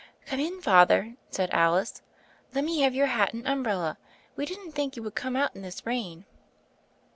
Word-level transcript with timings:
"Come 0.25 0.39
in, 0.39 0.63
Father," 0.63 1.13
said 1.29 1.51
Alice. 1.53 2.01
"Let 2.55 2.63
me 2.63 2.79
have 2.79 2.95
your 2.95 3.05
hat 3.05 3.35
and 3.35 3.47
umbrella. 3.47 3.99
We 4.35 4.47
didn't 4.47 4.71
think 4.71 4.95
you 4.97 5.03
would 5.03 5.13
come 5.13 5.35
out 5.35 5.55
in 5.55 5.61
this 5.61 5.85
rain.' 5.85 6.25